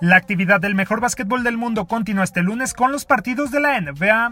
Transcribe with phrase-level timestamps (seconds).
[0.00, 3.80] La actividad del mejor básquetbol del mundo continúa este lunes con los partidos de la
[3.80, 4.30] NBA.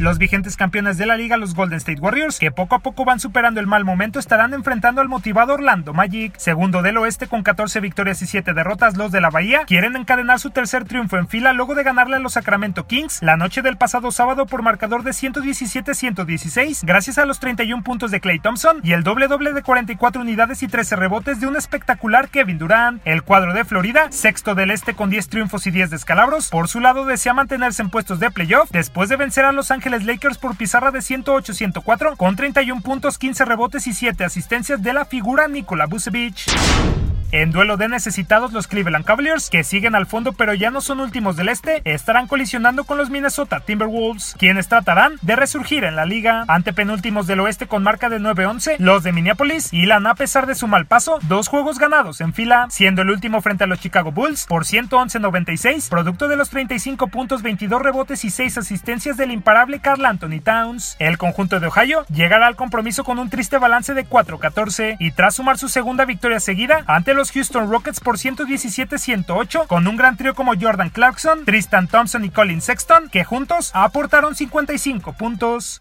[0.00, 3.18] Los vigentes campeones de la liga, los Golden State Warriors, que poco a poco van
[3.18, 6.36] superando el mal momento, estarán enfrentando al motivado Orlando Magic.
[6.36, 10.38] Segundo del oeste con 14 victorias y 7 derrotas, los de la Bahía quieren encadenar
[10.38, 13.76] su tercer triunfo en fila luego de ganarle a los Sacramento Kings la noche del
[13.76, 18.92] pasado sábado por marcador de 117-116, gracias a los 31 puntos de Clay Thompson y
[18.92, 23.00] el doble doble de 44 unidades y 13 rebotes de un espectacular Kevin Durant.
[23.04, 26.80] El cuadro de Florida, sexto del este con 10 triunfos y 10 descalabros, por su
[26.80, 30.56] lado desea mantenerse en puestos de playoff después de vencer a Los Ángeles Lakers por
[30.56, 35.86] pizarra de 108-104 con 31 puntos, 15 rebotes y 7 asistencias de la figura Nikola
[35.86, 37.07] Vucevic.
[37.30, 40.98] En duelo de necesitados, los Cleveland Cavaliers, que siguen al fondo pero ya no son
[41.00, 46.06] últimos del este, estarán colisionando con los Minnesota Timberwolves, quienes tratarán de resurgir en la
[46.06, 46.46] liga.
[46.48, 50.54] Ante penúltimos del oeste con marca de 9-11, los de Minneapolis hilan a pesar de
[50.54, 54.10] su mal paso dos juegos ganados en fila, siendo el último frente a los Chicago
[54.10, 59.80] Bulls por 111-96, producto de los 35 puntos, 22 rebotes y 6 asistencias del imparable
[59.80, 60.96] Carl Anthony Towns.
[60.98, 65.34] El conjunto de Ohio llegará al compromiso con un triste balance de 4-14 y tras
[65.34, 70.36] sumar su segunda victoria seguida ante los Houston Rockets por 117-108 con un gran trío
[70.36, 75.80] como Jordan Clarkson, Tristan Thompson y Colin Sexton que juntos aportaron 55 puntos.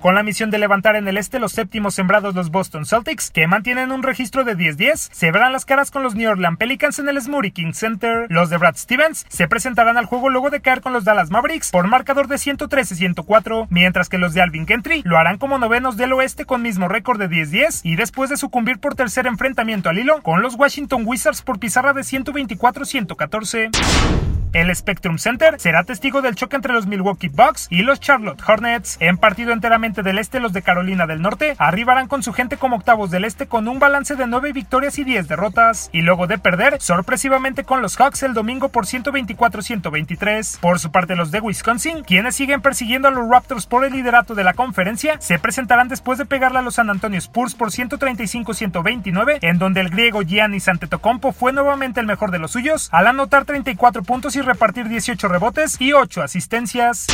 [0.00, 3.48] Con la misión de levantar en el este los séptimos sembrados los Boston Celtics, que
[3.48, 7.08] mantienen un registro de 10-10, se verán las caras con los New Orleans Pelicans en
[7.08, 8.26] el Smoothie King Center.
[8.28, 11.72] Los de Brad Stevens se presentarán al juego luego de caer con los Dallas Mavericks
[11.72, 16.12] por marcador de 113-104, mientras que los de Alvin Gentry lo harán como novenos del
[16.12, 20.22] oeste con mismo récord de 10-10 y después de sucumbir por tercer enfrentamiento al hilo
[20.22, 24.37] con los Washington Wizards por pizarra de 124-114.
[24.54, 28.96] El Spectrum Center será testigo del choque entre los Milwaukee Bucks y los Charlotte Hornets.
[28.98, 32.76] En partido enteramente del este, los de Carolina del Norte arribarán con su gente como
[32.76, 35.90] octavos del este con un balance de 9 victorias y 10 derrotas.
[35.92, 40.60] Y luego de perder sorpresivamente con los Hawks el domingo por 124-123.
[40.60, 44.34] Por su parte, los de Wisconsin, quienes siguen persiguiendo a los Raptors por el liderato
[44.34, 49.38] de la conferencia, se presentarán después de pegarle a los San Antonio Spurs por 135-129,
[49.42, 53.44] en donde el griego Giannis Antetokounmpo fue nuevamente el mejor de los suyos al anotar
[53.44, 57.06] 34 puntos y y repartir 18 rebotes y 8 asistencias.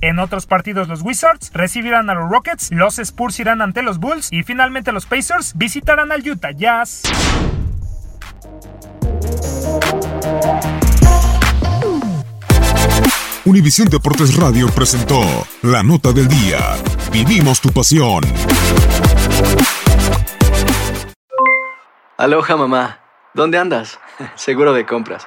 [0.00, 4.28] En otros partidos los Wizards recibirán a los Rockets, los Spurs irán ante los Bulls
[4.32, 7.02] y finalmente los Pacers visitarán al Utah Jazz.
[13.44, 15.22] Univisión Deportes Radio presentó
[15.62, 16.58] la nota del día.
[17.12, 18.24] Vivimos tu pasión.
[22.18, 23.00] Aloha mamá,
[23.34, 24.00] ¿dónde andas?
[24.34, 25.26] Seguro de compras